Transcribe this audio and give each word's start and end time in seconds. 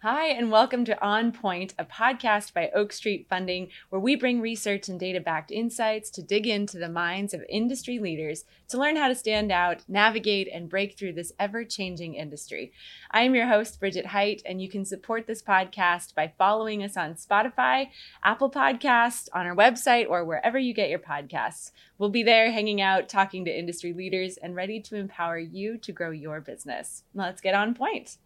Hi, 0.00 0.28
and 0.28 0.52
welcome 0.52 0.84
to 0.84 1.04
On 1.04 1.32
Point, 1.32 1.74
a 1.76 1.84
podcast 1.84 2.54
by 2.54 2.70
Oak 2.72 2.92
Street 2.92 3.26
Funding, 3.28 3.70
where 3.90 4.00
we 4.00 4.14
bring 4.14 4.40
research 4.40 4.88
and 4.88 5.00
data 5.00 5.18
backed 5.18 5.50
insights 5.50 6.08
to 6.10 6.22
dig 6.22 6.46
into 6.46 6.78
the 6.78 6.88
minds 6.88 7.34
of 7.34 7.42
industry 7.48 7.98
leaders 7.98 8.44
to 8.68 8.78
learn 8.78 8.94
how 8.94 9.08
to 9.08 9.16
stand 9.16 9.50
out, 9.50 9.82
navigate, 9.88 10.48
and 10.54 10.68
break 10.68 10.96
through 10.96 11.14
this 11.14 11.32
ever 11.40 11.64
changing 11.64 12.14
industry. 12.14 12.70
I 13.10 13.22
am 13.22 13.34
your 13.34 13.48
host, 13.48 13.80
Bridget 13.80 14.06
Height, 14.06 14.40
and 14.46 14.62
you 14.62 14.68
can 14.68 14.84
support 14.84 15.26
this 15.26 15.42
podcast 15.42 16.14
by 16.14 16.32
following 16.38 16.84
us 16.84 16.96
on 16.96 17.14
Spotify, 17.14 17.88
Apple 18.22 18.52
Podcasts, 18.52 19.28
on 19.32 19.46
our 19.46 19.56
website, 19.56 20.08
or 20.08 20.24
wherever 20.24 20.60
you 20.60 20.72
get 20.74 20.90
your 20.90 21.00
podcasts. 21.00 21.72
We'll 21.98 22.08
be 22.08 22.22
there 22.22 22.52
hanging 22.52 22.80
out, 22.80 23.08
talking 23.08 23.44
to 23.46 23.58
industry 23.58 23.92
leaders, 23.92 24.36
and 24.36 24.54
ready 24.54 24.80
to 24.82 24.94
empower 24.94 25.40
you 25.40 25.76
to 25.78 25.90
grow 25.90 26.12
your 26.12 26.40
business. 26.40 27.02
Let's 27.14 27.40
get 27.40 27.56
on 27.56 27.74
point. 27.74 28.18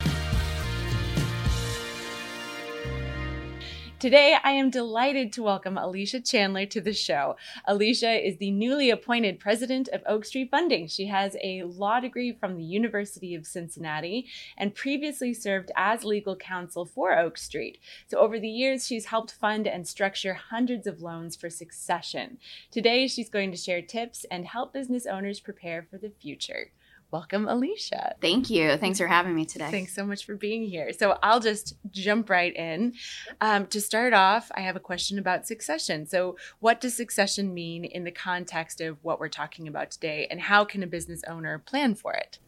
Today, 4.03 4.37
I 4.43 4.51
am 4.51 4.69
delighted 4.69 5.33
to 5.35 5.45
welcome 5.45 5.79
Alicia 5.79 6.23
Chandler 6.23 6.67
to 6.67 6.81
the 6.81 6.93
show. 6.93 7.37
Alicia 7.69 8.11
is 8.11 8.37
the 8.39 8.51
newly 8.51 8.91
appointed 8.91 9.39
president 9.39 9.89
of 9.93 10.03
Oak 10.07 10.25
Street 10.25 10.51
Funding. 10.51 10.89
She 10.89 11.07
has 11.07 11.37
a 11.41 11.63
law 11.63 12.01
degree 12.01 12.33
from 12.33 12.57
the 12.57 12.65
University 12.65 13.33
of 13.37 13.47
Cincinnati 13.47 14.27
and 14.59 14.75
previously 14.75 15.33
served 15.33 15.71
as 15.77 16.03
legal 16.03 16.35
counsel 16.35 16.85
for 16.85 17.17
Oak 17.17 17.39
Street. 17.39 17.79
So, 18.09 18.19
over 18.19 18.41
the 18.41 18.49
years, 18.49 18.89
she's 18.89 19.05
helped 19.05 19.35
fund 19.35 19.69
and 19.69 19.87
structure 19.87 20.35
hundreds 20.35 20.89
of 20.89 21.01
loans 21.01 21.37
for 21.37 21.49
succession. 21.49 22.39
Today, 22.73 23.07
she's 23.07 23.31
going 23.31 23.53
to 23.53 23.57
share 23.57 23.83
tips 23.83 24.27
and 24.33 24.47
help 24.47 24.73
business 24.73 25.07
owners 25.07 25.39
prepare 25.39 25.87
for 25.89 25.97
the 25.97 26.11
future. 26.11 26.73
Welcome, 27.13 27.47
Alicia. 27.47 28.15
Thank 28.23 28.49
you. 28.49 28.79
Thanks 28.79 28.99
for 28.99 29.07
having 29.07 29.35
me 29.35 29.45
today. 29.45 29.71
Thanks 29.71 29.95
so 29.95 30.07
much 30.07 30.25
for 30.25 30.35
being 30.35 30.65
here. 30.65 30.95
So, 30.95 31.19
I'll 31.23 31.41
just 31.41 31.77
jump 31.91 32.31
right 32.31 32.57
in. 32.57 32.95
Um, 33.43 33.67
to 33.67 33.83
start 33.83 34.15
off, 34.15 34.51
I 34.55 34.63
have 34.63 34.77
a 34.77 34.81
question 34.81 35.19
about 35.19 35.47
succession. 35.47 36.07
So, 36.07 36.37
what 36.61 36.81
does 36.81 36.97
succession 36.97 37.53
mean 37.53 37.85
in 37.85 38.05
the 38.05 38.11
context 38.11 38.81
of 38.81 38.97
what 39.03 39.21
we're 39.21 39.29
talking 39.29 39.69
about 39.69 39.91
today, 39.91 40.27
and 40.31 40.41
how 40.41 40.65
can 40.65 40.83
a 40.83 40.87
business 40.87 41.23
owner 41.29 41.59
plan 41.59 41.95
for 41.95 42.15
it? 42.15 42.39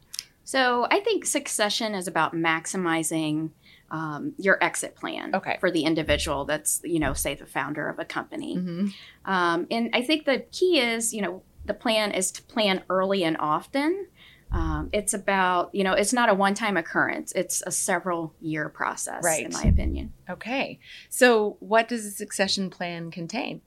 So, 0.44 0.86
I 0.90 1.00
think 1.00 1.26
succession 1.26 1.94
is 1.94 2.08
about 2.08 2.34
maximizing 2.34 3.50
um, 3.90 4.32
your 4.38 4.56
exit 4.64 4.96
plan 4.96 5.34
okay. 5.34 5.58
for 5.60 5.70
the 5.70 5.84
individual 5.84 6.46
that's, 6.46 6.80
you 6.84 7.00
know, 7.00 7.12
say 7.12 7.34
the 7.34 7.44
founder 7.44 7.86
of 7.90 7.98
a 7.98 8.04
company. 8.06 8.56
Mm-hmm. 8.56 8.86
Um, 9.30 9.66
and 9.70 9.90
I 9.92 10.00
think 10.00 10.24
the 10.24 10.46
key 10.50 10.80
is, 10.80 11.12
you 11.12 11.20
know, 11.20 11.42
the 11.66 11.74
plan 11.74 12.12
is 12.12 12.30
to 12.32 12.42
plan 12.42 12.82
early 12.88 13.24
and 13.24 13.36
often 13.38 14.06
um, 14.54 14.88
it's 14.92 15.12
about, 15.12 15.74
you 15.74 15.82
know, 15.82 15.94
it's 15.94 16.12
not 16.12 16.28
a 16.28 16.34
one 16.34 16.54
time 16.54 16.76
occurrence, 16.76 17.32
it's 17.32 17.60
a 17.66 17.72
several 17.72 18.32
year 18.40 18.68
process, 18.68 19.24
right. 19.24 19.44
in 19.44 19.52
my 19.52 19.64
opinion. 19.64 20.12
Okay. 20.30 20.78
So, 21.10 21.56
what 21.58 21.88
does 21.88 22.06
a 22.06 22.12
succession 22.12 22.70
plan 22.70 23.10
contain? 23.10 23.62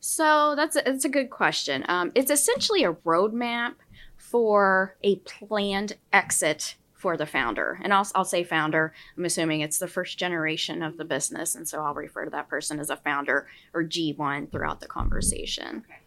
So, 0.00 0.54
that's 0.56 0.74
a, 0.74 0.82
that's 0.86 1.04
a 1.04 1.10
good 1.10 1.28
question. 1.28 1.84
Um, 1.86 2.12
it's 2.14 2.30
essentially 2.30 2.82
a 2.82 2.94
roadmap 2.94 3.74
for 4.16 4.96
a 5.02 5.16
planned 5.16 5.98
exit 6.14 6.76
for 6.94 7.18
the 7.18 7.26
founder. 7.26 7.78
And 7.82 7.92
I'll, 7.92 8.06
I'll 8.14 8.24
say 8.24 8.42
founder, 8.42 8.94
I'm 9.18 9.24
assuming 9.26 9.60
it's 9.60 9.78
the 9.78 9.88
first 9.88 10.18
generation 10.18 10.82
of 10.82 10.96
the 10.96 11.04
business. 11.04 11.54
And 11.54 11.68
so 11.68 11.82
I'll 11.82 11.94
refer 11.94 12.24
to 12.24 12.30
that 12.30 12.48
person 12.48 12.78
as 12.78 12.90
a 12.90 12.96
founder 12.96 13.48
or 13.74 13.84
G1 13.84 14.50
throughout 14.50 14.80
the 14.80 14.86
conversation. 14.86 15.84
Okay. 15.86 15.98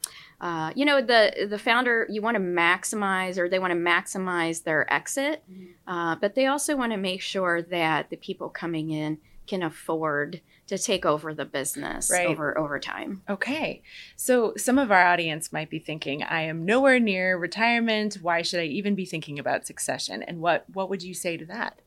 Uh, 0.43 0.73
you 0.75 0.83
know 0.83 1.01
the 1.01 1.47
the 1.49 1.57
founder 1.57 2.05
you 2.09 2.21
want 2.21 2.35
to 2.35 2.43
maximize 2.43 3.37
or 3.37 3.47
they 3.47 3.59
want 3.59 3.71
to 3.71 3.79
maximize 3.79 4.63
their 4.63 4.91
exit 4.93 5.41
mm-hmm. 5.49 5.67
uh, 5.87 6.17
but 6.17 6.35
they 6.35 6.47
also 6.47 6.75
want 6.75 6.91
to 6.91 6.97
make 6.97 7.21
sure 7.21 7.61
that 7.61 8.09
the 8.09 8.17
people 8.17 8.49
coming 8.49 8.91
in 8.91 9.17
can 9.47 9.63
afford 9.63 10.41
to 10.67 10.77
take 10.77 11.05
over 11.05 11.33
the 11.33 11.45
business 11.45 12.11
right. 12.11 12.27
over 12.27 12.57
over 12.57 12.77
time. 12.77 13.21
Okay. 13.29 13.83
So 14.17 14.53
some 14.57 14.77
of 14.77 14.91
our 14.91 15.05
audience 15.05 15.53
might 15.53 15.69
be 15.69 15.79
thinking 15.79 16.23
i 16.23 16.41
am 16.41 16.65
nowhere 16.65 16.99
near 16.99 17.37
retirement. 17.37 18.15
Why 18.21 18.41
should 18.41 18.59
i 18.59 18.65
even 18.65 18.95
be 18.95 19.05
thinking 19.05 19.39
about 19.39 19.65
succession? 19.65 20.23
And 20.23 20.41
what 20.41 20.65
what 20.73 20.89
would 20.89 21.03
you 21.03 21.13
say 21.13 21.37
to 21.37 21.45
that? 21.45 21.79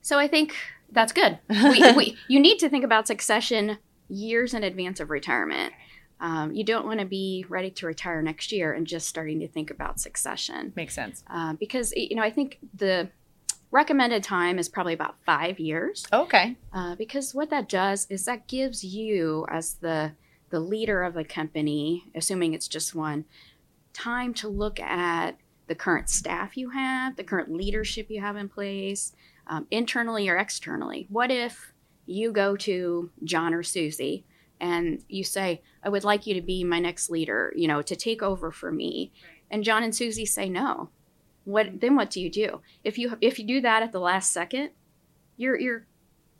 So 0.00 0.18
i 0.18 0.26
think 0.26 0.52
that's 0.90 1.12
good. 1.12 1.38
We, 1.48 1.92
we, 1.92 2.16
you 2.26 2.40
need 2.40 2.58
to 2.58 2.68
think 2.68 2.84
about 2.84 3.06
succession 3.06 3.78
years 4.08 4.52
in 4.52 4.64
advance 4.64 4.98
of 4.98 5.10
retirement 5.10 5.74
um, 6.20 6.52
you 6.52 6.64
don't 6.64 6.86
want 6.86 7.00
to 7.00 7.06
be 7.06 7.44
ready 7.48 7.70
to 7.70 7.86
retire 7.86 8.20
next 8.22 8.52
year 8.52 8.72
and 8.72 8.86
just 8.86 9.08
starting 9.08 9.40
to 9.40 9.48
think 9.48 9.70
about 9.70 10.00
succession. 10.00 10.72
Makes 10.74 10.94
sense. 10.94 11.22
Uh, 11.28 11.54
because, 11.54 11.92
you 11.94 12.16
know, 12.16 12.22
I 12.22 12.30
think 12.30 12.58
the 12.74 13.08
recommended 13.70 14.22
time 14.22 14.58
is 14.58 14.68
probably 14.68 14.94
about 14.94 15.16
five 15.24 15.58
years. 15.60 16.06
Okay. 16.12 16.56
Uh, 16.72 16.96
because 16.96 17.34
what 17.34 17.50
that 17.50 17.68
does 17.68 18.06
is 18.10 18.24
that 18.24 18.48
gives 18.48 18.84
you, 18.84 19.46
as 19.48 19.74
the 19.74 20.12
the 20.50 20.60
leader 20.60 21.02
of 21.02 21.14
a 21.14 21.24
company, 21.24 22.04
assuming 22.14 22.54
it's 22.54 22.68
just 22.68 22.94
one, 22.94 23.26
time 23.92 24.32
to 24.32 24.48
look 24.48 24.80
at 24.80 25.36
the 25.66 25.74
current 25.74 26.08
staff 26.08 26.56
you 26.56 26.70
have, 26.70 27.16
the 27.16 27.22
current 27.22 27.52
leadership 27.52 28.06
you 28.08 28.20
have 28.22 28.34
in 28.34 28.48
place, 28.48 29.12
um, 29.48 29.66
internally 29.70 30.26
or 30.26 30.38
externally. 30.38 31.06
What 31.10 31.30
if 31.30 31.74
you 32.06 32.32
go 32.32 32.56
to 32.56 33.10
John 33.24 33.52
or 33.52 33.62
Susie 33.62 34.24
and 34.60 35.02
you 35.08 35.24
say, 35.24 35.62
I 35.82 35.88
would 35.88 36.04
like 36.04 36.26
you 36.26 36.34
to 36.34 36.42
be 36.42 36.64
my 36.64 36.78
next 36.78 37.10
leader, 37.10 37.52
you 37.56 37.68
know, 37.68 37.82
to 37.82 37.96
take 37.96 38.22
over 38.22 38.50
for 38.50 38.72
me. 38.72 39.12
Right. 39.22 39.32
And 39.50 39.64
John 39.64 39.82
and 39.82 39.94
Susie 39.94 40.26
say 40.26 40.48
no. 40.48 40.90
What 41.44 41.80
then 41.80 41.96
what 41.96 42.10
do 42.10 42.20
you 42.20 42.30
do? 42.30 42.60
If 42.84 42.98
you 42.98 43.16
if 43.20 43.38
you 43.38 43.46
do 43.46 43.60
that 43.62 43.82
at 43.82 43.92
the 43.92 44.00
last 44.00 44.32
second, 44.32 44.70
you're 45.36 45.58
you're 45.58 45.86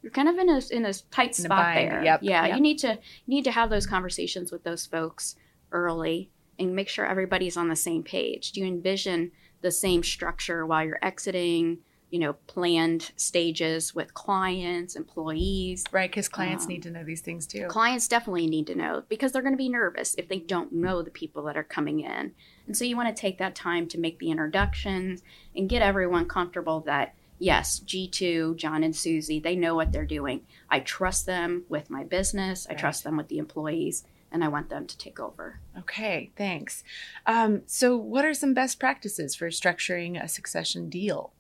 you're 0.03 0.13
kind 0.13 0.29
of 0.29 0.37
in 0.37 0.49
a 0.49 0.61
in 0.71 0.85
a 0.85 0.93
tight 1.11 1.39
in 1.39 1.45
spot 1.45 1.77
a 1.77 1.81
there. 1.81 2.05
Yep. 2.05 2.21
Yeah, 2.23 2.47
yep. 2.47 2.57
you 2.57 2.63
need 2.63 2.79
to 2.81 2.89
you 2.89 3.35
need 3.35 3.45
to 3.45 3.51
have 3.51 3.71
those 3.71 3.87
conversations 3.87 4.53
with 4.53 4.65
those 4.65 4.85
folks 4.85 5.37
early 5.73 6.31
and 6.59 6.75
make 6.75 6.89
sure 6.89 7.07
everybody's 7.07 7.57
on 7.57 7.69
the 7.69 7.77
same 7.77 8.03
page. 8.03 8.53
Do 8.53 8.61
you 8.61 8.67
envision 8.67 9.33
the 9.61 9.71
same 9.71 10.03
structure 10.03 10.67
while 10.67 10.85
you're 10.85 10.99
exiting? 11.03 11.79
You 12.11 12.19
know, 12.19 12.33
planned 12.47 13.13
stages 13.17 13.95
with 13.95 14.15
clients, 14.15 14.97
employees. 14.97 15.85
Right, 15.93 16.11
because 16.11 16.29
clients 16.29 16.65
um, 16.65 16.69
need 16.69 16.83
to 16.85 16.91
know 16.91 17.05
these 17.05 17.21
things 17.21 17.47
too. 17.47 17.67
Clients 17.69 18.09
definitely 18.09 18.47
need 18.47 18.67
to 18.69 18.75
know 18.75 19.03
because 19.09 19.33
they're 19.33 19.43
going 19.43 19.55
to 19.55 19.59
be 19.59 19.69
nervous 19.69 20.15
if 20.17 20.29
they 20.29 20.39
don't 20.39 20.73
know 20.73 21.03
the 21.03 21.11
people 21.11 21.43
that 21.45 21.57
are 21.57 21.65
coming 21.65 22.01
in. 22.01 22.33
And 22.67 22.77
so 22.77 22.85
you 22.85 22.97
want 22.97 23.15
to 23.15 23.21
take 23.21 23.39
that 23.39 23.55
time 23.55 23.87
to 23.89 23.99
make 23.99 24.19
the 24.19 24.31
introductions 24.31 25.23
and 25.55 25.69
get 25.69 25.83
everyone 25.83 26.27
comfortable 26.27 26.81
that, 26.81 27.15
yes, 27.39 27.81
G2, 27.81 28.57
John 28.57 28.83
and 28.83 28.97
Susie, 28.97 29.41
they 29.41 29.57
know 29.57 29.75
what 29.75 29.93
they're 29.93 30.07
doing. 30.07 30.43
I 30.71 30.81
trust 30.81 31.27
them 31.27 31.65
with 31.69 31.91
my 31.91 32.05
business, 32.05 32.67
I 32.69 32.75
trust 32.75 33.05
them 33.05 33.17
with 33.17 33.29
the 33.29 33.39
employees. 33.39 34.05
And 34.31 34.45
I 34.45 34.49
want 34.49 34.69
them 34.69 34.87
to 34.87 34.99
take 34.99 35.19
over. 35.19 35.59
Okay, 35.79 36.33
thanks. 36.37 36.85
Um, 37.25 37.63
so, 37.65 37.97
what 37.97 38.27
are 38.27 38.35
some 38.35 38.53
best 38.53 38.79
practices 38.79 39.35
for 39.35 39.49
structuring 39.49 40.23
a 40.23 40.29
succession 40.29 40.91
deal? 40.91 41.33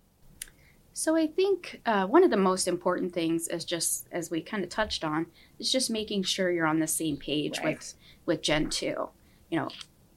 So 0.99 1.15
I 1.15 1.29
think 1.29 1.81
uh, 1.87 2.09
one 2.09 2.25
of 2.25 2.31
the 2.31 2.37
most 2.37 2.67
important 2.67 3.15
things 3.15 3.47
is 3.47 3.65
just 3.65 4.09
as 4.11 4.33
we 4.33 4.41
kind 4.41 4.65
of 4.65 4.69
touched 4.69 5.05
on 5.05 5.27
is 5.61 5.71
just 5.71 5.93
making 5.93 6.25
sure 6.25 6.51
you're 6.51 6.67
on 6.67 6.81
the 6.81 6.89
same 6.89 7.17
page 7.17 7.61
right. 7.61 7.77
with 7.77 7.95
with 8.27 8.43
Gen 8.43 8.69
two. 8.69 9.09
You 9.49 9.61
know, 9.61 9.69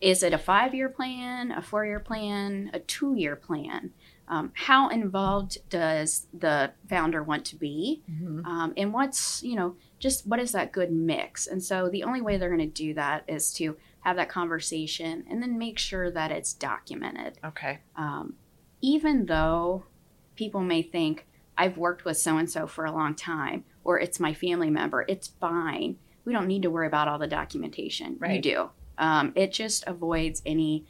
is 0.02 0.24
it 0.24 0.34
a 0.34 0.40
five 0.40 0.74
year 0.74 0.90
plan, 0.90 1.52
a 1.52 1.62
four 1.62 1.86
year 1.86 2.00
plan, 2.00 2.72
a 2.74 2.80
two 2.80 3.14
year 3.14 3.36
plan? 3.36 3.92
Um, 4.28 4.54
how 4.56 4.90
involved 4.90 5.60
does 5.70 6.26
the 6.34 6.72
founder 6.90 7.22
want 7.22 7.46
to 7.46 7.56
be, 7.58 8.02
mm-hmm. 8.12 8.44
um, 8.48 8.74
and 8.76 8.92
what's 8.92 9.44
you 9.44 9.56
know 9.56 9.76
just 10.00 10.26
what 10.26 10.40
is 10.40 10.52
that 10.54 10.72
good 10.72 10.92
mix? 10.92 11.46
And 11.46 11.64
so 11.64 11.90
the 11.90 12.02
only 12.02 12.22
way 12.22 12.38
they're 12.38 12.50
going 12.50 12.60
to 12.60 12.66
do 12.66 12.96
that 12.96 13.24
is 13.28 13.54
to 13.54 13.78
have 14.00 14.16
that 14.16 14.30
conversation 14.30 15.26
and 15.30 15.44
then 15.44 15.60
make 15.60 15.78
sure 15.78 16.10
that 16.10 16.32
it's 16.32 16.54
documented. 16.54 17.38
Okay. 17.46 17.82
Um, 17.96 18.34
even 18.82 19.28
though 19.28 19.84
people 20.42 20.62
may 20.62 20.82
think, 20.82 21.28
I've 21.56 21.78
worked 21.78 22.04
with 22.04 22.18
so 22.18 22.38
and 22.38 22.50
so 22.50 22.66
for 22.66 22.84
a 22.84 22.92
long 22.92 23.14
time, 23.14 23.64
or 23.84 24.00
it's 24.00 24.20
my 24.20 24.34
family 24.34 24.72
member. 24.72 25.06
It's 25.08 25.28
fine. 25.28 25.98
We 26.26 26.34
don't 26.34 26.48
need 26.48 26.64
to 26.64 26.72
worry 26.72 26.88
about 26.88 27.08
all 27.08 27.20
the 27.20 27.28
documentation. 27.28 28.18
Right. 28.18 28.38
You 28.38 28.42
do. 28.42 28.70
Um, 28.98 29.34
it 29.36 29.52
just 29.52 29.84
avoids 29.86 30.42
any 30.44 30.88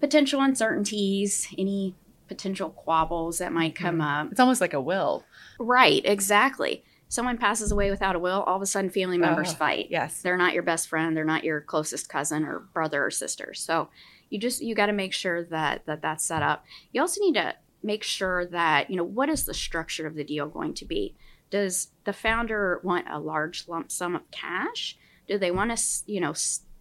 potential 0.00 0.40
uncertainties, 0.40 1.46
any 1.56 1.94
potential 2.26 2.68
quabbles 2.68 3.38
that 3.38 3.52
might 3.52 3.76
come 3.76 3.98
mm-hmm. 3.98 4.26
up. 4.26 4.32
It's 4.32 4.40
almost 4.40 4.60
like 4.60 4.74
a 4.74 4.80
will. 4.80 5.22
Right, 5.60 6.02
exactly. 6.04 6.82
Someone 7.08 7.38
passes 7.38 7.70
away 7.70 7.92
without 7.92 8.16
a 8.16 8.18
will, 8.18 8.42
all 8.42 8.56
of 8.56 8.62
a 8.62 8.66
sudden 8.66 8.90
family 8.90 9.18
members 9.18 9.52
fight. 9.52 9.86
Yes. 9.88 10.20
They're 10.20 10.36
not 10.36 10.52
your 10.52 10.64
best 10.64 10.88
friend, 10.88 11.16
they're 11.16 11.24
not 11.24 11.44
your 11.44 11.60
closest 11.60 12.08
cousin 12.08 12.42
or 12.44 12.58
brother 12.58 13.06
or 13.06 13.12
sister. 13.12 13.54
So 13.54 13.88
you 14.30 14.40
just 14.40 14.60
you 14.60 14.74
got 14.74 14.86
to 14.86 14.92
make 14.92 15.12
sure 15.12 15.44
that 15.44 15.86
that 15.86 16.02
that's 16.02 16.24
set 16.24 16.42
up. 16.42 16.64
You 16.90 17.00
also 17.02 17.20
need 17.20 17.34
to 17.34 17.54
make 17.84 18.02
sure 18.02 18.46
that, 18.46 18.90
you 18.90 18.96
know, 18.96 19.04
what 19.04 19.28
is 19.28 19.44
the 19.44 19.54
structure 19.54 20.06
of 20.06 20.14
the 20.14 20.24
deal 20.24 20.48
going 20.48 20.74
to 20.74 20.84
be? 20.84 21.14
Does 21.50 21.88
the 22.04 22.12
founder 22.12 22.80
want 22.82 23.06
a 23.10 23.20
large 23.20 23.68
lump 23.68 23.92
sum 23.92 24.16
of 24.16 24.30
cash? 24.30 24.96
Do 25.28 25.38
they 25.38 25.50
want 25.50 25.76
to, 25.76 26.12
you 26.12 26.20
know, 26.20 26.32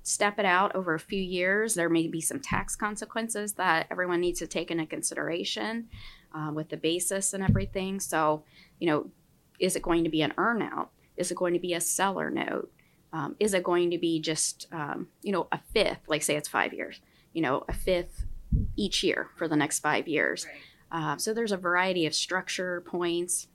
step 0.03 0.39
it 0.39 0.45
out 0.45 0.75
over 0.75 0.93
a 0.95 0.99
few 0.99 1.21
years? 1.21 1.75
There 1.75 1.89
may 1.89 2.07
be 2.07 2.21
some 2.21 2.39
tax 2.39 2.75
consequences 2.75 3.53
that 3.53 3.87
everyone 3.91 4.21
needs 4.21 4.39
to 4.39 4.47
take 4.47 4.71
into 4.71 4.85
consideration 4.85 5.89
uh, 6.33 6.51
with 6.53 6.69
the 6.69 6.77
basis 6.77 7.33
and 7.33 7.43
everything. 7.43 7.99
So, 7.99 8.43
you 8.79 8.87
know, 8.87 9.11
is 9.59 9.75
it 9.75 9.83
going 9.83 10.03
to 10.03 10.09
be 10.09 10.21
an 10.21 10.33
earnout? 10.37 10.87
Is 11.17 11.31
it 11.31 11.37
going 11.37 11.53
to 11.53 11.59
be 11.59 11.73
a 11.73 11.81
seller 11.81 12.29
note? 12.29 12.71
Um, 13.11 13.35
is 13.39 13.53
it 13.53 13.63
going 13.63 13.91
to 13.91 13.99
be 13.99 14.19
just 14.19 14.67
um, 14.71 15.07
you 15.21 15.31
know 15.31 15.47
a 15.51 15.59
fifth? 15.71 15.99
Like 16.07 16.23
say 16.23 16.35
it's 16.35 16.49
five 16.49 16.73
years, 16.73 16.99
you 17.33 17.41
know, 17.41 17.63
a 17.69 17.73
fifth 17.73 18.25
each 18.75 19.03
year 19.03 19.29
for 19.37 19.47
the 19.47 19.55
next 19.55 19.79
five 19.79 20.07
years. 20.07 20.45
Right. 20.45 20.55
Uh, 20.93 21.17
so 21.17 21.33
there's 21.33 21.51
a 21.51 21.57
variety 21.57 22.05
of 22.05 22.13
structure 22.13 22.81
points. 22.81 23.47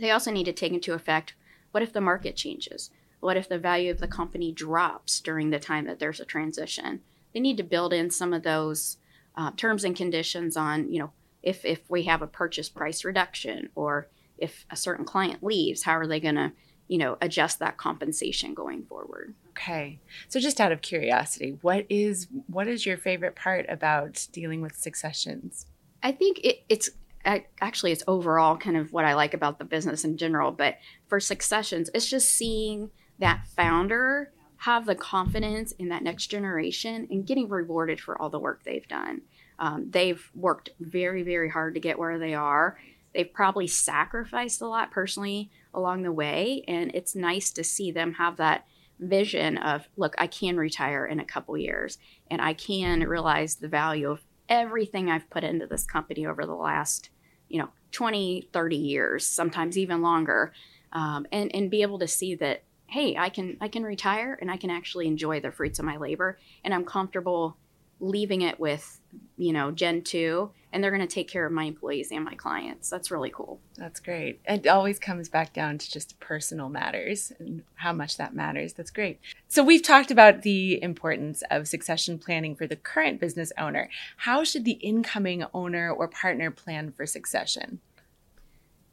They 0.00 0.12
also 0.12 0.30
need 0.30 0.44
to 0.44 0.52
take 0.52 0.72
into 0.72 0.94
effect 0.94 1.34
what 1.72 1.82
if 1.82 1.92
the 1.92 2.00
market 2.00 2.36
changes? 2.36 2.90
What 3.18 3.36
if 3.36 3.48
the 3.48 3.58
value 3.58 3.90
of 3.90 3.98
the 3.98 4.06
company 4.06 4.52
drops 4.52 5.18
during 5.18 5.50
the 5.50 5.58
time 5.58 5.86
that 5.86 5.98
there's 5.98 6.20
a 6.20 6.24
transition? 6.24 7.00
They 7.32 7.40
need 7.40 7.56
to 7.56 7.64
build 7.64 7.92
in 7.92 8.10
some 8.10 8.32
of 8.32 8.44
those 8.44 8.98
uh, 9.36 9.50
terms 9.56 9.82
and 9.82 9.96
conditions 9.96 10.56
on, 10.56 10.92
you 10.92 11.00
know, 11.00 11.12
if 11.42 11.64
if 11.64 11.80
we 11.90 12.04
have 12.04 12.22
a 12.22 12.28
purchase 12.28 12.68
price 12.68 13.04
reduction 13.04 13.70
or 13.74 14.08
if 14.38 14.64
a 14.70 14.76
certain 14.76 15.04
client 15.04 15.42
leaves, 15.42 15.82
how 15.82 15.98
are 15.98 16.06
they 16.06 16.20
going 16.20 16.36
to, 16.36 16.52
you 16.86 16.98
know, 16.98 17.18
adjust 17.20 17.58
that 17.58 17.76
compensation 17.76 18.54
going 18.54 18.84
forward? 18.84 19.34
Okay. 19.50 19.98
So 20.28 20.38
just 20.38 20.60
out 20.60 20.70
of 20.70 20.80
curiosity, 20.80 21.58
what 21.62 21.86
is 21.88 22.28
what 22.46 22.68
is 22.68 22.86
your 22.86 22.96
favorite 22.96 23.34
part 23.34 23.66
about 23.68 24.28
dealing 24.30 24.60
with 24.60 24.76
successions? 24.76 25.66
I 26.04 26.12
think 26.12 26.38
it, 26.44 26.58
it's 26.68 26.90
actually 27.24 27.90
it's 27.90 28.04
overall 28.06 28.58
kind 28.58 28.76
of 28.76 28.92
what 28.92 29.06
I 29.06 29.14
like 29.14 29.32
about 29.32 29.58
the 29.58 29.64
business 29.64 30.04
in 30.04 30.18
general, 30.18 30.52
but 30.52 30.76
for 31.08 31.18
successions, 31.18 31.88
it's 31.94 32.08
just 32.08 32.30
seeing 32.30 32.90
that 33.18 33.46
founder 33.56 34.30
have 34.58 34.84
the 34.84 34.94
confidence 34.94 35.72
in 35.72 35.88
that 35.88 36.02
next 36.02 36.26
generation 36.26 37.08
and 37.10 37.26
getting 37.26 37.48
rewarded 37.48 38.00
for 38.00 38.20
all 38.20 38.28
the 38.28 38.38
work 38.38 38.62
they've 38.62 38.86
done. 38.86 39.22
Um, 39.58 39.86
they've 39.90 40.30
worked 40.34 40.70
very, 40.78 41.22
very 41.22 41.48
hard 41.48 41.74
to 41.74 41.80
get 41.80 41.98
where 41.98 42.18
they 42.18 42.34
are. 42.34 42.78
They've 43.14 43.32
probably 43.32 43.66
sacrificed 43.66 44.60
a 44.60 44.66
lot 44.66 44.90
personally 44.90 45.50
along 45.72 46.02
the 46.02 46.12
way, 46.12 46.64
and 46.68 46.90
it's 46.94 47.14
nice 47.14 47.50
to 47.52 47.64
see 47.64 47.90
them 47.90 48.14
have 48.14 48.36
that 48.36 48.66
vision 48.98 49.56
of, 49.58 49.88
look, 49.96 50.14
I 50.18 50.26
can 50.26 50.56
retire 50.56 51.06
in 51.06 51.20
a 51.20 51.24
couple 51.24 51.56
years, 51.56 51.96
and 52.30 52.42
I 52.42 52.52
can 52.52 53.00
realize 53.00 53.54
the 53.54 53.68
value 53.68 54.10
of 54.10 54.22
everything 54.48 55.10
I've 55.10 55.28
put 55.30 55.44
into 55.44 55.66
this 55.66 55.84
company 55.84 56.26
over 56.26 56.44
the 56.44 56.54
last, 56.54 57.10
you 57.48 57.58
know, 57.58 57.70
20, 57.92 58.48
30 58.52 58.76
years, 58.76 59.26
sometimes 59.26 59.78
even 59.78 60.02
longer, 60.02 60.52
um, 60.92 61.26
and 61.32 61.54
and 61.54 61.70
be 61.70 61.82
able 61.82 61.98
to 61.98 62.08
see 62.08 62.34
that 62.36 62.62
hey, 62.86 63.16
I 63.16 63.28
can 63.28 63.56
I 63.60 63.68
can 63.68 63.82
retire 63.82 64.38
and 64.40 64.50
I 64.50 64.56
can 64.56 64.70
actually 64.70 65.06
enjoy 65.06 65.40
the 65.40 65.50
fruits 65.50 65.78
of 65.78 65.84
my 65.84 65.96
labor, 65.96 66.38
and 66.62 66.74
I'm 66.74 66.84
comfortable 66.84 67.56
leaving 68.00 68.42
it 68.42 68.58
with 68.58 69.00
you 69.36 69.52
know 69.52 69.70
gen 69.70 70.02
2 70.02 70.50
and 70.74 70.82
they're 70.82 70.90
going 70.90 71.00
to 71.00 71.06
take 71.06 71.28
care 71.28 71.46
of 71.46 71.52
my 71.52 71.64
employees 71.64 72.10
and 72.10 72.24
my 72.24 72.34
clients. 72.34 72.90
That's 72.90 73.10
really 73.12 73.30
cool. 73.30 73.60
That's 73.76 74.00
great. 74.00 74.40
It 74.44 74.66
always 74.66 74.98
comes 74.98 75.28
back 75.28 75.52
down 75.52 75.78
to 75.78 75.90
just 75.90 76.18
personal 76.18 76.68
matters 76.68 77.32
and 77.38 77.62
how 77.76 77.92
much 77.92 78.16
that 78.16 78.34
matters. 78.34 78.72
That's 78.72 78.90
great. 78.90 79.20
So 79.46 79.62
we've 79.62 79.82
talked 79.82 80.10
about 80.10 80.42
the 80.42 80.82
importance 80.82 81.44
of 81.48 81.68
succession 81.68 82.18
planning 82.18 82.56
for 82.56 82.66
the 82.66 82.74
current 82.74 83.20
business 83.20 83.52
owner. 83.56 83.88
How 84.16 84.42
should 84.42 84.64
the 84.64 84.72
incoming 84.72 85.44
owner 85.54 85.90
or 85.90 86.08
partner 86.08 86.50
plan 86.50 86.92
for 86.92 87.06
succession? 87.06 87.80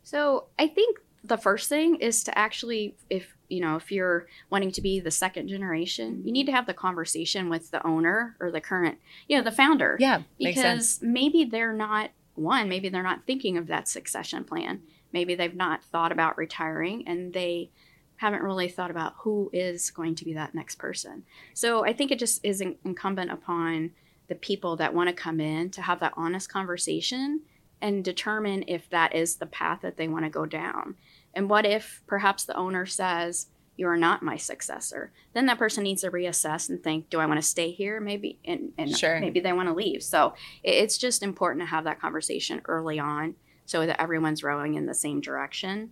So 0.04 0.45
i 0.60 0.68
think 0.68 1.00
the 1.24 1.38
first 1.38 1.69
thing 1.69 1.95
is 1.95 2.24
to 2.24 2.38
actually 2.38 2.95
if 3.10 3.36
you 3.51 3.59
know 3.62 3.75
if 3.75 3.92
you're 3.92 4.27
wanting 4.50 4.71
to 4.71 4.81
be 4.81 5.00
the 5.00 5.12
second 5.12 5.48
generation 5.48 6.21
you 6.25 6.31
need 6.31 6.45
to 6.45 6.51
have 6.51 6.65
the 6.65 6.74
conversation 6.74 7.50
with 7.50 7.71
the 7.71 7.86
owner 7.86 8.36
or 8.39 8.51
the 8.51 8.62
current 8.62 8.98
you 9.27 9.38
know 9.38 9.44
the 9.44 9.51
founder. 9.51 9.98
Yeah 10.00 10.21
because 10.39 11.00
maybe 11.01 11.45
they're 11.45 11.74
not 11.74 12.12
one 12.36 12.69
maybe 12.69 12.89
they're 12.89 13.03
not 13.03 13.25
thinking 13.25 13.57
of 13.57 13.68
that 13.68 13.88
succession 13.88 14.44
plan. 14.44 14.81
Maybe 15.13 15.36
they've 15.36 15.56
not 15.56 15.83
thought 15.83 16.13
about 16.13 16.38
retiring 16.38 17.03
and 17.06 17.33
they 17.33 17.71
haven't 18.15 18.44
really 18.44 18.69
thought 18.69 18.92
about 18.92 19.15
who 19.19 19.50
is 19.51 19.89
going 19.89 20.15
to 20.15 20.24
be 20.24 20.33
that 20.33 20.56
next 20.56 20.75
person. 20.75 21.24
So 21.54 21.86
i 21.86 21.94
think 21.94 22.12
it 22.12 22.19
just 22.19 22.44
is 22.44 22.62
incumbent 22.62 23.31
upon 23.31 23.92
the 24.27 24.36
people 24.36 24.77
that 24.77 24.94
want 24.94 25.09
to 25.09 25.13
come 25.13 25.42
in 25.42 25.69
to 25.71 25.81
have 25.81 26.00
that 26.00 26.13
honest 26.15 26.50
conversation 26.50 27.42
and 27.81 28.06
determine 28.06 28.63
if 28.68 28.89
that 28.89 29.13
is 29.13 29.36
the 29.36 29.45
path 29.45 29.80
that 29.81 29.97
they 29.97 30.07
want 30.07 30.24
to 30.24 30.30
go 30.30 30.45
down 30.45 30.95
and 31.33 31.50
what 31.50 31.66
if 31.66 32.01
perhaps 32.07 32.44
the 32.44 32.56
owner 32.56 32.86
says, 32.86 33.48
you 33.78 33.88
are 33.88 33.98
not 33.98 34.22
my 34.22 34.38
successor? 34.38 35.12
Then 35.33 35.45
that 35.48 35.57
person 35.57 35.83
needs 35.83 36.01
to 36.01 36.12
reassess 36.12 36.69
and 36.69 36.83
think, 36.83 37.10
do 37.10 37.19
I 37.19 37.25
want 37.25 37.39
to 37.39 37.48
stay 37.48 37.72
here? 37.72 38.00
Maybe, 38.00 38.38
and, 38.45 38.74
and 38.78 38.95
sure. 38.95 39.19
maybe 39.19 39.39
they 39.39 39.54
want 39.54 39.69
to 39.69 39.74
leave. 39.74 40.04
So 40.04 40.33
it's 40.63 40.98
just 40.98 41.24
important 41.24 41.62
to 41.62 41.68
have 41.68 41.86
that 41.86 42.00
conversation 42.00 42.62
early 42.66 43.00
on 43.00 43.36
so 43.66 43.86
that 43.86 44.01
everyone's 44.01 44.44
rowing 44.44 44.75
in 44.75 44.86
the 44.86 44.94
same 44.94 45.22
direction. 45.22 45.92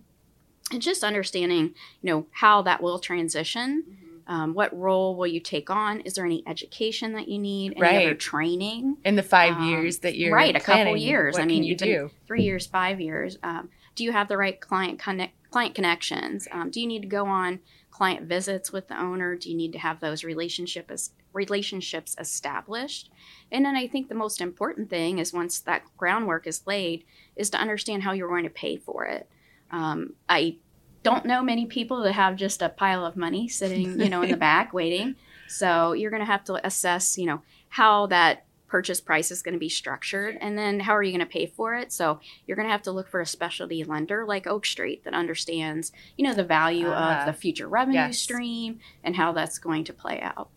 And 0.70 0.80
just 0.80 1.02
understanding, 1.02 1.74
you 2.02 2.10
know, 2.10 2.26
how 2.30 2.62
that 2.62 2.82
will 2.82 3.00
transition. 3.00 3.82
Mm-hmm. 3.88 4.32
Um, 4.32 4.54
what 4.54 4.78
role 4.78 5.16
will 5.16 5.26
you 5.26 5.40
take 5.40 5.70
on? 5.70 6.00
Is 6.02 6.14
there 6.14 6.24
any 6.24 6.44
education 6.46 7.14
that 7.14 7.26
you 7.26 7.40
need? 7.40 7.72
Any 7.72 7.80
right. 7.80 8.06
other 8.06 8.14
training 8.14 8.98
in 9.04 9.16
the 9.16 9.24
five 9.24 9.56
um, 9.56 9.68
years 9.68 9.98
that 10.00 10.16
you're 10.16 10.32
right? 10.32 10.54
A 10.54 10.60
couple 10.60 10.96
years. 10.96 11.36
I 11.36 11.44
mean, 11.46 11.64
you 11.64 11.74
do 11.74 12.10
three 12.28 12.44
years, 12.44 12.66
five 12.66 13.00
years. 13.00 13.38
Um, 13.42 13.70
do 13.94 14.04
you 14.04 14.12
have 14.12 14.28
the 14.28 14.36
right 14.36 14.60
client 14.60 14.98
connect, 14.98 15.34
client 15.50 15.74
connections? 15.74 16.48
Um, 16.50 16.70
do 16.70 16.80
you 16.80 16.86
need 16.86 17.02
to 17.02 17.08
go 17.08 17.26
on 17.26 17.60
client 17.90 18.26
visits 18.26 18.72
with 18.72 18.88
the 18.88 19.00
owner? 19.00 19.36
Do 19.36 19.50
you 19.50 19.56
need 19.56 19.72
to 19.72 19.78
have 19.78 20.00
those 20.00 20.24
relationship 20.24 20.90
as, 20.90 21.10
relationships 21.32 22.16
established? 22.18 23.10
And 23.52 23.64
then 23.64 23.76
I 23.76 23.86
think 23.86 24.08
the 24.08 24.14
most 24.14 24.40
important 24.40 24.90
thing 24.90 25.18
is 25.18 25.32
once 25.32 25.60
that 25.60 25.82
groundwork 25.96 26.46
is 26.46 26.66
laid, 26.66 27.04
is 27.36 27.50
to 27.50 27.58
understand 27.58 28.02
how 28.02 28.12
you're 28.12 28.28
going 28.28 28.44
to 28.44 28.50
pay 28.50 28.76
for 28.76 29.06
it. 29.06 29.28
Um, 29.70 30.14
I 30.28 30.56
don't 31.02 31.24
know 31.24 31.42
many 31.42 31.66
people 31.66 32.02
that 32.02 32.12
have 32.12 32.36
just 32.36 32.62
a 32.62 32.68
pile 32.68 33.04
of 33.04 33.16
money 33.16 33.48
sitting, 33.48 34.00
you 34.00 34.08
know, 34.08 34.22
in 34.22 34.30
the 34.30 34.36
back 34.50 34.72
waiting. 34.72 35.16
So 35.48 35.92
you're 35.92 36.10
going 36.10 36.20
to 36.20 36.26
have 36.26 36.44
to 36.44 36.64
assess, 36.66 37.18
you 37.18 37.26
know, 37.26 37.42
how 37.68 38.06
that 38.06 38.44
purchase 38.70 39.00
price 39.00 39.30
is 39.30 39.42
going 39.42 39.52
to 39.52 39.58
be 39.58 39.68
structured 39.68 40.38
and 40.40 40.56
then 40.56 40.80
how 40.80 40.94
are 40.96 41.02
you 41.02 41.10
going 41.10 41.26
to 41.26 41.26
pay 41.26 41.46
for 41.46 41.74
it? 41.74 41.92
So 41.92 42.20
you're 42.46 42.56
going 42.56 42.68
to 42.68 42.72
have 42.72 42.82
to 42.82 42.92
look 42.92 43.08
for 43.08 43.20
a 43.20 43.26
specialty 43.26 43.82
lender 43.84 44.24
like 44.24 44.46
oak 44.46 44.64
street 44.64 45.04
that 45.04 45.12
understands 45.12 45.92
you 46.16 46.24
know 46.24 46.34
the 46.34 46.44
value 46.44 46.86
uh, 46.86 46.92
of 46.92 46.96
uh-huh. 46.96 47.24
the 47.26 47.32
future 47.32 47.68
revenue 47.68 47.98
yes. 47.98 48.18
stream 48.18 48.78
and 49.02 49.16
how 49.16 49.32
that's 49.32 49.58
going 49.58 49.84
to 49.84 49.92
play 49.92 50.20
out. 50.20 50.50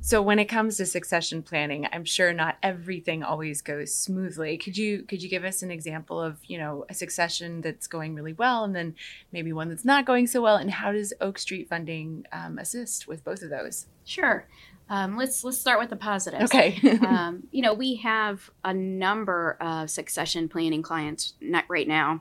So 0.00 0.22
when 0.22 0.38
it 0.38 0.44
comes 0.44 0.76
to 0.76 0.86
succession 0.86 1.42
planning 1.42 1.88
i'm 1.92 2.04
sure 2.04 2.32
not 2.32 2.56
everything 2.62 3.24
always 3.24 3.62
goes 3.62 3.92
smoothly. 3.92 4.56
Could 4.56 4.76
you 4.76 5.02
could 5.02 5.22
you 5.22 5.28
give 5.28 5.44
us 5.44 5.62
an 5.62 5.70
example 5.70 6.20
of 6.20 6.38
you 6.46 6.58
know 6.58 6.84
a 6.88 6.94
succession 6.94 7.60
that's 7.62 7.88
going 7.88 8.14
really 8.14 8.32
well 8.32 8.64
and 8.64 8.76
then 8.76 8.94
maybe 9.32 9.52
one 9.52 9.68
that's 9.68 9.84
not 9.84 10.06
going 10.06 10.26
so 10.28 10.40
well? 10.40 10.56
And 10.56 10.70
how 10.70 10.92
does 10.92 11.12
oak 11.20 11.38
street 11.38 11.68
funding 11.68 12.26
um, 12.32 12.58
assist 12.58 13.08
with 13.08 13.24
both 13.24 13.42
of 13.42 13.50
those? 13.50 13.86
Sure 14.04 14.46
um, 14.88 15.16
let's 15.16 15.44
let's 15.44 15.58
start 15.58 15.78
with 15.78 15.90
the 15.90 15.96
positives. 15.96 16.44
Okay. 16.44 16.78
um, 17.06 17.46
you 17.50 17.62
know, 17.62 17.74
we 17.74 17.96
have 17.96 18.50
a 18.64 18.72
number 18.72 19.56
of 19.60 19.90
succession 19.90 20.48
planning 20.48 20.82
clients 20.82 21.34
right 21.68 21.88
now. 21.88 22.20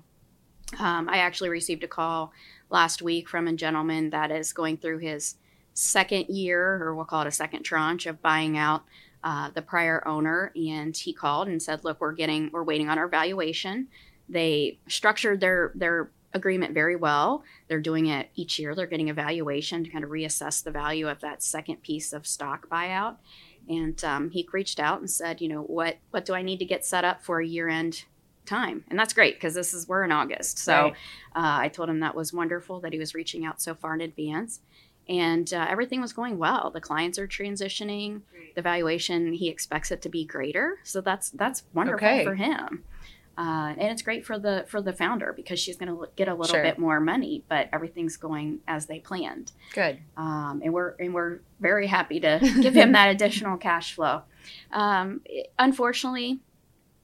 Um, 0.79 1.07
I 1.09 1.19
actually 1.19 1.49
received 1.49 1.83
a 1.83 1.87
call 1.87 2.33
last 2.69 3.01
week 3.01 3.29
from 3.29 3.47
a 3.47 3.53
gentleman 3.53 4.09
that 4.09 4.31
is 4.31 4.51
going 4.51 4.77
through 4.77 4.99
his 4.99 5.35
second 5.73 6.25
year, 6.27 6.83
or 6.83 6.95
we'll 6.95 7.05
call 7.05 7.21
it 7.21 7.27
a 7.27 7.31
second 7.31 7.63
tranche 7.63 8.05
of 8.05 8.21
buying 8.21 8.57
out 8.57 8.83
uh, 9.23 9.49
the 9.51 9.61
prior 9.61 10.05
owner, 10.07 10.51
and 10.55 10.95
he 10.95 11.13
called 11.13 11.47
and 11.47 11.61
said, 11.61 11.83
"Look, 11.83 12.01
we're 12.01 12.13
getting 12.13 12.49
we're 12.51 12.63
waiting 12.63 12.89
on 12.89 12.97
our 12.97 13.07
valuation." 13.07 13.87
They 14.27 14.79
structured 14.87 15.39
their 15.39 15.71
their 15.73 16.11
agreement 16.37 16.73
very 16.73 16.95
well. 16.95 17.43
They're 17.67 17.81
doing 17.81 18.05
it 18.05 18.29
each 18.35 18.57
year. 18.57 18.73
They're 18.73 18.87
getting 18.87 19.09
a 19.09 19.13
valuation 19.13 19.83
to 19.83 19.89
kind 19.89 20.05
of 20.05 20.09
reassess 20.09 20.63
the 20.63 20.71
value 20.71 21.09
of 21.09 21.19
that 21.19 21.43
second 21.43 21.81
piece 21.81 22.13
of 22.13 22.25
stock 22.25 22.69
buyout. 22.69 23.17
And 23.67 24.01
um, 24.05 24.29
he 24.29 24.47
reached 24.53 24.79
out 24.79 24.99
and 24.99 25.09
said, 25.09 25.41
you 25.41 25.49
know, 25.49 25.61
what 25.61 25.97
what 26.11 26.23
do 26.23 26.33
I 26.33 26.41
need 26.41 26.59
to 26.59 26.65
get 26.65 26.85
set 26.85 27.03
up 27.03 27.21
for 27.21 27.41
a 27.41 27.45
year 27.45 27.67
end 27.67 28.05
time? 28.45 28.85
And 28.87 28.97
that's 28.97 29.13
great 29.13 29.35
because 29.35 29.53
this 29.53 29.73
is 29.73 29.87
we're 29.87 30.05
in 30.05 30.11
August. 30.13 30.57
So 30.59 30.73
right. 30.73 30.93
uh, 31.35 31.57
I 31.61 31.67
told 31.67 31.89
him 31.89 31.99
that 31.99 32.15
was 32.15 32.31
wonderful 32.31 32.79
that 32.79 32.93
he 32.93 32.99
was 32.99 33.13
reaching 33.13 33.45
out 33.45 33.61
so 33.61 33.75
far 33.75 33.93
in 33.93 34.01
advance. 34.01 34.61
And 35.09 35.53
uh, 35.53 35.65
everything 35.69 36.01
was 36.01 36.13
going 36.13 36.37
well. 36.37 36.69
The 36.69 36.81
clients 36.81 37.17
are 37.17 37.27
transitioning. 37.27 38.21
The 38.55 38.61
valuation 38.61 39.33
he 39.33 39.49
expects 39.49 39.91
it 39.91 40.01
to 40.01 40.09
be 40.09 40.25
greater, 40.25 40.79
so 40.83 40.99
that's 40.99 41.29
that's 41.29 41.63
wonderful 41.73 42.07
okay. 42.07 42.23
for 42.23 42.35
him. 42.35 42.83
Uh, 43.37 43.75
and 43.77 43.91
it's 43.91 44.01
great 44.01 44.25
for 44.25 44.39
the 44.39 44.65
for 44.67 44.81
the 44.81 44.91
founder 44.91 45.31
because 45.31 45.59
she's 45.59 45.77
going 45.77 45.89
to 45.89 46.07
get 46.15 46.27
a 46.27 46.33
little 46.33 46.55
sure. 46.55 46.63
bit 46.63 46.79
more 46.79 46.99
money, 46.99 47.43
but 47.47 47.69
everything's 47.71 48.17
going 48.17 48.59
as 48.67 48.87
they 48.87 48.99
planned. 48.99 49.51
Good. 49.73 49.99
Um, 50.15 50.61
and 50.63 50.73
we're 50.73 50.95
and 50.99 51.13
we're 51.13 51.41
very 51.59 51.85
happy 51.85 52.19
to 52.19 52.39
give 52.61 52.73
him 52.73 52.93
that 52.93 53.09
additional 53.09 53.57
cash 53.57 53.93
flow. 53.93 54.23
Um, 54.71 55.21
unfortunately, 55.59 56.39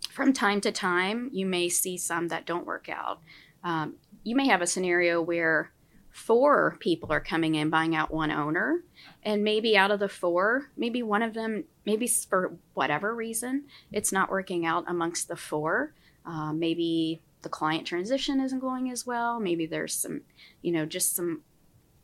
from 0.10 0.34
time 0.34 0.60
to 0.62 0.72
time, 0.72 1.30
you 1.34 1.46
may 1.46 1.70
see 1.70 1.98
some 1.98 2.30
that 2.30 2.48
don't 2.48 2.66
work 2.66 2.90
out. 2.90 3.20
Um, 3.64 3.96
you 4.24 4.36
may 4.36 4.48
have 4.48 4.62
a 4.62 4.68
scenario 4.68 5.22
where 5.22 5.72
four 6.10 6.78
people 6.80 7.12
are 7.12 7.20
coming 7.20 7.56
in 7.56 7.70
buying 7.70 7.96
out 7.96 8.14
one 8.14 8.32
owner 8.32 8.84
and 9.24 9.44
maybe 9.44 9.76
out 9.76 9.90
of 9.90 10.00
the 10.00 10.08
four 10.08 10.70
maybe 10.78 11.02
one 11.02 11.24
of 11.24 11.34
them 11.34 11.64
maybe 11.88 12.08
for 12.08 12.56
whatever 12.76 13.16
reason 13.16 13.64
it's 13.92 14.12
not 14.12 14.30
working 14.30 14.64
out 14.64 14.86
amongst 14.88 15.28
the 15.28 15.36
four 15.36 15.92
Uh, 16.26 16.54
maybe 16.54 17.22
the 17.42 17.50
client 17.50 17.86
transition 17.86 18.40
isn't 18.40 18.60
going 18.60 18.90
as 18.90 19.06
well. 19.06 19.40
Maybe 19.40 19.66
there's 19.66 19.94
some, 19.94 20.22
you 20.62 20.72
know, 20.72 20.86
just 20.86 21.16
some 21.16 21.42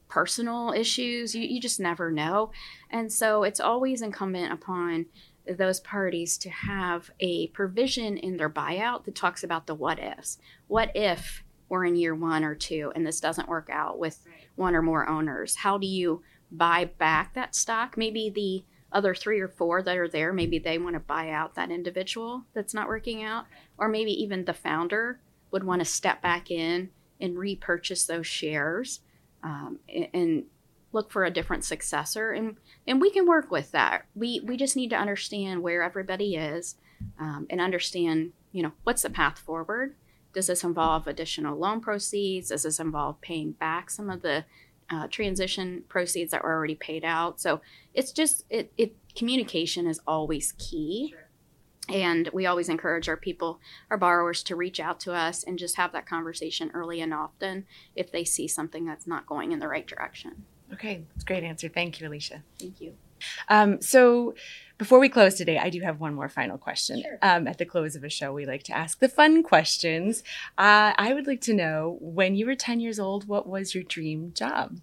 personal 0.10 0.74
issues. 0.76 1.34
You, 1.34 1.44
you 1.44 1.62
just 1.62 1.80
never 1.80 2.12
know. 2.12 2.52
And 2.90 3.12
so 3.12 3.44
it's 3.44 3.60
always 3.60 4.02
incumbent 4.02 4.52
upon 4.52 5.06
those 5.48 5.80
parties 5.80 6.38
to 6.38 6.50
have 6.50 7.10
a 7.20 7.48
provision 7.48 8.18
in 8.18 8.38
their 8.38 8.50
buyout 8.50 9.06
that 9.06 9.16
talks 9.16 9.44
about 9.44 9.66
the 9.68 9.76
what 9.76 10.00
ifs. 10.00 10.38
What 10.68 10.92
if 10.96 11.44
we're 11.70 11.86
in 11.86 11.96
year 11.96 12.14
one 12.14 12.44
or 12.44 12.56
two 12.56 12.92
and 12.96 13.06
this 13.06 13.20
doesn't 13.20 13.48
work 13.48 13.70
out 13.72 13.98
with 13.98 14.26
one 14.56 14.76
or 14.76 14.82
more 14.82 15.08
owners? 15.08 15.56
How 15.56 15.78
do 15.78 15.88
you 15.88 16.22
buy 16.52 16.86
back 16.86 17.34
that 17.36 17.56
stock? 17.56 17.98
Maybe 17.98 18.30
the 18.30 18.64
other 18.91 19.13
three 19.13 19.39
or 19.39 19.48
four 19.48 19.81
that 19.84 19.98
are 19.98 20.08
there, 20.08 20.34
maybe 20.34 20.60
they 20.60 20.77
want 20.77 20.96
to 20.96 21.00
buy 21.00 21.29
out 21.29 21.55
that 21.55 21.72
individual 21.72 22.43
that's 22.53 22.74
not 22.74 22.88
working 22.88 23.24
out. 23.24 23.46
Or 23.77 23.88
maybe 23.88 24.12
even 24.12 24.46
the 24.46 24.53
founder 24.53 25.19
would 25.51 25.63
want 25.63 25.81
to 25.81 25.86
step 25.86 26.22
back 26.22 26.51
in 26.51 26.89
and 27.19 27.38
repurchase 27.38 28.05
those 28.05 28.27
shares 28.27 29.01
um, 29.43 29.79
and, 29.88 30.46
look 30.91 31.12
for 31.12 31.24
a 31.24 31.29
different 31.29 31.63
successor. 31.63 32.31
And, 32.31 32.58
and 32.88 33.00
we 33.00 33.12
can 33.12 33.27
work 33.27 33.51
with 33.51 33.72
that. 33.74 34.05
We, 34.15 34.39
we 34.43 34.58
just 34.58 34.75
need 34.75 34.89
to 34.89 34.96
understand 34.96 35.62
where 35.62 35.84
everybody 35.84 36.36
is 36.36 36.77
um, 37.19 37.46
and 37.51 37.62
understand, 37.62 38.31
you 38.51 38.63
know, 38.63 38.72
what's 38.86 39.03
the 39.03 39.12
path 39.12 39.38
forward. 39.38 39.93
Does 40.34 40.48
this 40.48 40.63
involve 40.63 41.05
additional 41.05 41.55
loan 41.60 41.79
proceeds? 41.79 42.50
Does 42.50 42.63
this 42.63 42.79
involve 42.79 43.22
paying 43.22 43.51
back 43.51 43.91
some 43.91 44.10
of 44.10 44.24
the 44.24 44.46
uh, 44.89 45.08
transition 45.08 45.84
proceeds 45.89 46.31
that 46.31 46.43
were 46.43 46.53
already 46.53 46.75
paid 46.75 47.03
out? 47.05 47.39
So 47.39 47.62
it's 47.93 48.12
just 48.12 48.46
it, 48.50 48.72
it 48.77 48.96
communication 49.15 49.88
is 49.88 50.00
always 50.08 50.53
key. 50.58 51.10
Sure. 51.12 51.25
And 51.89 52.29
we 52.34 52.46
always 52.46 52.69
encourage 52.69 53.10
our 53.10 53.17
people, 53.17 53.60
our 53.89 53.98
borrowers, 53.98 54.43
to 54.43 54.55
reach 54.55 54.79
out 54.79 55.00
to 55.01 55.13
us 55.13 55.43
and 55.43 55.58
just 55.58 55.75
have 55.75 55.91
that 55.93 56.05
conversation 56.05 56.69
early 56.75 57.01
and 57.01 57.13
often 57.13 57.65
if 57.96 58.12
they 58.12 58.24
see 58.24 58.48
something 58.48 58.86
that's 58.86 59.08
not 59.08 59.25
going 59.25 59.51
in 59.51 59.60
the 59.60 59.67
right 59.67 59.88
direction. 59.88 60.46
Okay, 60.72 61.03
that's 61.13 61.24
a 61.24 61.25
great 61.25 61.43
answer. 61.43 61.67
Thank 61.67 62.00
you, 62.00 62.08
Alicia. 62.08 62.43
Thank 62.60 62.79
you. 62.79 62.93
Um, 63.48 63.82
so, 63.82 64.36
before 64.78 65.00
we 65.00 65.10
close 65.10 65.36
today, 65.36 65.58
I 65.58 65.70
do 65.70 65.82
have 65.82 66.00
one 66.00 66.14
more 66.14 66.30
final 66.30 66.58
question. 66.58 67.02
Sure. 67.02 67.20
Um, 67.22 67.48
at 67.48 67.58
the 67.58 67.66
close 67.66 67.98
of 67.98 68.04
a 68.06 68.10
show, 68.10 68.32
we 68.32 68.46
like 68.46 68.64
to 68.64 68.78
ask 68.78 69.00
the 69.00 69.10
fun 69.10 69.44
questions. 69.44 70.24
Uh, 70.58 70.94
I 70.98 71.14
would 71.14 71.28
like 71.28 71.42
to 71.42 71.54
know 71.54 71.98
when 72.00 72.36
you 72.36 72.46
were 72.46 72.56
10 72.56 72.80
years 72.80 72.98
old, 72.98 73.28
what 73.28 73.46
was 73.46 73.76
your 73.76 73.84
dream 73.84 74.32
job? 74.34 74.78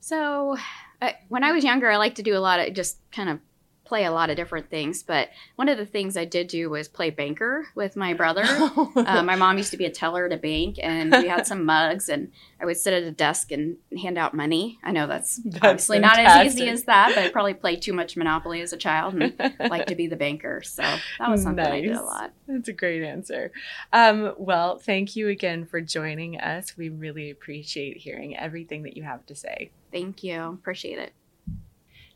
So, 0.00 0.58
uh, 1.00 1.12
when 1.28 1.44
I 1.44 1.52
was 1.52 1.64
younger, 1.64 1.90
I 1.90 1.96
liked 1.96 2.16
to 2.16 2.22
do 2.22 2.36
a 2.36 2.40
lot 2.40 2.60
of 2.60 2.74
just 2.74 2.98
kind 3.10 3.30
of 3.30 3.40
play 3.88 4.04
a 4.04 4.12
lot 4.12 4.28
of 4.28 4.36
different 4.36 4.68
things, 4.68 5.02
but 5.02 5.30
one 5.56 5.68
of 5.68 5.78
the 5.78 5.86
things 5.86 6.16
I 6.16 6.26
did 6.26 6.46
do 6.46 6.68
was 6.68 6.88
play 6.88 7.08
banker 7.08 7.66
with 7.74 7.96
my 7.96 8.12
brother. 8.12 8.42
uh, 8.46 9.22
my 9.22 9.34
mom 9.34 9.56
used 9.56 9.70
to 9.70 9.78
be 9.78 9.86
a 9.86 9.90
teller 9.90 10.26
at 10.26 10.32
a 10.32 10.36
bank, 10.36 10.78
and 10.80 11.10
we 11.10 11.26
had 11.26 11.46
some 11.46 11.64
mugs, 11.66 12.10
and 12.10 12.30
I 12.60 12.66
would 12.66 12.76
sit 12.76 12.92
at 12.92 13.02
a 13.02 13.10
desk 13.10 13.50
and 13.50 13.78
hand 14.00 14.18
out 14.18 14.34
money. 14.34 14.78
I 14.84 14.92
know 14.92 15.06
that's, 15.06 15.36
that's 15.38 15.64
obviously 15.64 16.00
fantastic. 16.00 16.24
not 16.24 16.46
as 16.46 16.54
easy 16.54 16.68
as 16.68 16.84
that, 16.84 17.12
but 17.14 17.24
I 17.24 17.30
probably 17.30 17.54
played 17.54 17.80
too 17.80 17.94
much 17.94 18.16
Monopoly 18.16 18.60
as 18.60 18.74
a 18.74 18.76
child 18.76 19.14
and 19.14 19.32
liked 19.58 19.88
to 19.88 19.94
be 19.94 20.06
the 20.06 20.16
banker. 20.16 20.62
So 20.62 20.82
that 20.82 21.30
was 21.30 21.42
something 21.42 21.64
nice. 21.64 21.72
I 21.72 21.80
did 21.80 21.96
a 21.96 22.02
lot. 22.02 22.32
That's 22.46 22.68
a 22.68 22.74
great 22.74 23.02
answer. 23.02 23.50
Um, 23.92 24.34
well, 24.36 24.78
thank 24.78 25.16
you 25.16 25.28
again 25.28 25.64
for 25.64 25.80
joining 25.80 26.38
us. 26.38 26.76
We 26.76 26.90
really 26.90 27.30
appreciate 27.30 27.96
hearing 27.96 28.36
everything 28.36 28.82
that 28.82 28.96
you 28.96 29.04
have 29.04 29.24
to 29.26 29.34
say. 29.34 29.70
Thank 29.90 30.22
you. 30.22 30.42
Appreciate 30.42 30.98
it. 30.98 31.12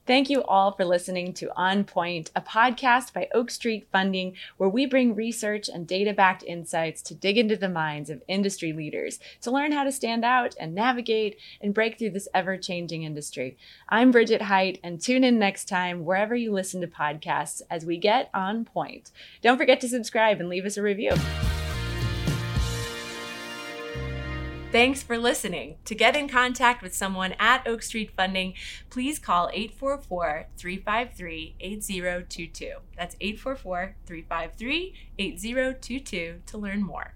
Thank 0.05 0.29
you 0.29 0.43
all 0.43 0.73
for 0.73 0.85
listening 0.85 1.33
to 1.35 1.53
On 1.55 1.85
Point, 1.85 2.33
a 2.35 2.41
podcast 2.41 3.13
by 3.13 3.29
Oak 3.33 3.53
Street 3.53 3.87
Funding, 3.93 4.35
where 4.57 4.69
we 4.69 4.85
bring 4.85 5.15
research 5.15 5.69
and 5.69 5.87
data 5.87 6.13
backed 6.13 6.43
insights 6.43 7.03
to 7.03 7.15
dig 7.15 7.39
into 7.39 7.55
the 7.55 7.69
minds 7.69 8.11
of 8.11 8.21
industry 8.27 8.73
leaders 8.73 9.21
to 9.43 9.53
learn 9.53 9.71
how 9.71 9.85
to 9.85 9.93
stand 9.93 10.25
out 10.25 10.57
and 10.59 10.75
navigate 10.75 11.39
and 11.61 11.73
break 11.73 12.01
through 12.01 12.11
this 12.11 12.27
ever 12.35 12.57
changing 12.57 13.05
industry. 13.05 13.57
I'm 13.89 14.11
Bridget 14.11 14.43
Height, 14.43 14.81
and 14.83 15.01
tune 15.01 15.23
in 15.23 15.39
next 15.39 15.69
time 15.69 16.05
wherever 16.05 16.35
you 16.35 16.51
listen 16.51 16.81
to 16.81 16.89
podcasts 16.89 17.63
as 17.71 17.87
we 17.87 17.97
get 17.97 18.29
on 18.35 18.65
point. 18.65 19.13
Don't 19.41 19.57
forget 19.57 19.81
to 19.83 19.89
subscribe 19.89 20.41
and 20.41 20.49
leave 20.49 20.67
us 20.67 20.77
a 20.77 20.83
review. 20.83 21.13
Thanks 24.73 25.03
for 25.03 25.19
listening. 25.19 25.77
To 25.85 25.95
get 25.95 26.17
in 26.17 26.31
contact 26.31 26.83
with 26.83 26.95
someone 26.95 27.35
at 27.39 27.67
Oak 27.67 27.83
Street 27.83 28.11
Funding, 28.17 28.55
please 28.89 29.19
call 29.19 29.51
844 29.53 30.47
353 30.57 31.57
8022. 31.61 32.73
That's 32.97 33.15
844 33.21 33.97
353 34.07 34.95
8022 35.19 36.41
to 36.47 36.57
learn 36.59 36.83
more. 36.83 37.13